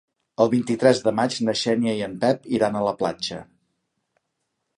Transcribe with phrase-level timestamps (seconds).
[0.43, 3.39] El vint-i-tres de maig na Xènia i en Pep iran a la platja.